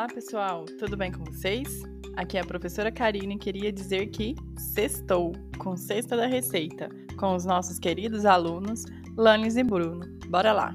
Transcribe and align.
Olá, 0.00 0.08
pessoal, 0.08 0.64
tudo 0.78 0.96
bem 0.96 1.12
com 1.12 1.22
vocês? 1.24 1.82
Aqui 2.16 2.38
é 2.38 2.40
a 2.40 2.46
professora 2.46 2.90
Karine 2.90 3.34
e 3.34 3.38
queria 3.38 3.70
dizer 3.70 4.06
que 4.06 4.34
sextou 4.56 5.34
com 5.58 5.76
Sexta 5.76 6.16
da 6.16 6.24
Receita, 6.24 6.88
com 7.18 7.34
os 7.34 7.44
nossos 7.44 7.78
queridos 7.78 8.24
alunos 8.24 8.86
Lanes 9.14 9.58
e 9.58 9.62
Bruno. 9.62 10.06
Bora 10.26 10.54
lá! 10.54 10.74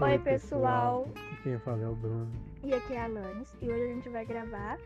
Oi, 0.00 0.18
pessoal! 0.20 1.08
Quem 1.42 1.58
fala 1.58 1.82
é 1.82 1.88
o 1.88 1.96
Bruno. 1.96 2.30
E 2.62 2.72
aqui 2.72 2.92
é 2.92 3.00
a 3.00 3.04
Alanis 3.06 3.52
e 3.60 3.68
hoje 3.68 3.82
a 3.82 3.94
gente 3.94 4.08
vai 4.10 4.24
gravar 4.24 4.78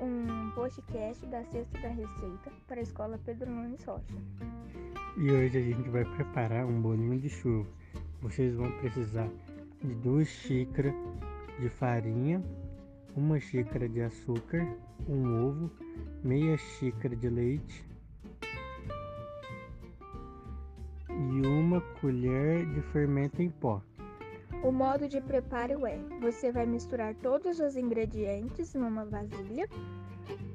um 0.00 0.50
podcast 0.50 1.24
da 1.26 1.42
Sexta 1.44 1.78
da 1.80 1.88
Receita 1.88 2.52
para 2.66 2.80
a 2.80 2.82
Escola 2.82 3.18
Pedro 3.24 3.50
Nunes 3.50 3.82
Rocha. 3.84 4.14
E 5.16 5.30
hoje 5.30 5.58
a 5.58 5.62
gente 5.62 5.88
vai 5.88 6.04
preparar 6.04 6.66
um 6.66 6.80
bolinho 6.80 7.18
de 7.18 7.28
chuva. 7.28 7.68
Vocês 8.20 8.54
vão 8.54 8.70
precisar 8.78 9.28
de 9.82 9.94
duas 9.94 10.28
xícaras 10.28 10.94
de 11.58 11.68
farinha, 11.68 12.42
uma 13.14 13.40
xícara 13.40 13.88
de 13.88 14.02
açúcar, 14.02 14.66
um 15.08 15.46
ovo, 15.46 15.70
meia 16.22 16.56
xícara 16.58 17.16
de 17.16 17.28
leite 17.28 17.84
e 21.08 21.46
uma 21.46 21.80
colher 22.00 22.66
de 22.66 22.82
fermento 22.92 23.40
em 23.40 23.48
pó. 23.48 23.80
O 24.66 24.72
modo 24.72 25.08
de 25.08 25.20
preparo 25.20 25.86
é: 25.86 25.96
você 26.20 26.50
vai 26.50 26.66
misturar 26.66 27.14
todos 27.14 27.60
os 27.60 27.76
ingredientes 27.76 28.74
numa 28.74 29.04
vasilha 29.04 29.68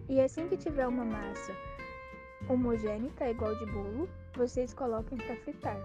e 0.09 0.19
assim 0.19 0.49
que 0.49 0.57
tiver 0.57 0.85
uma 0.85 1.05
massa 1.05 1.53
homogênea, 2.49 3.09
igual 3.29 3.55
de 3.55 3.65
bolo, 3.67 4.09
vocês 4.35 4.73
coloquem 4.73 5.17
para 5.17 5.37
fritar. 5.37 5.77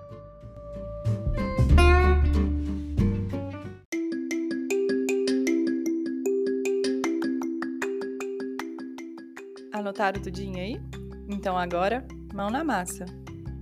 Anotaram 9.73 10.21
tudinho 10.21 10.57
aí? 10.57 10.81
Então 11.29 11.57
agora, 11.57 12.05
mão 12.35 12.51
na 12.51 12.65
massa. 12.65 13.05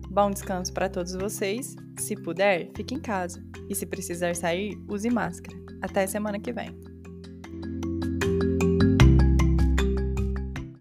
Bom 0.09 0.31
descanso 0.31 0.73
para 0.73 0.89
todos 0.89 1.15
vocês. 1.15 1.77
Se 1.99 2.17
puder, 2.17 2.71
fique 2.75 2.95
em 2.95 3.01
casa. 3.01 3.54
E 3.69 3.75
se 3.75 3.87
precisar 3.87 4.35
sair, 4.35 4.77
use 4.89 5.11
máscara. 5.11 5.57
Até 5.83 6.07
semana 6.07 6.39
que 6.39 6.53
vem. 6.53 6.94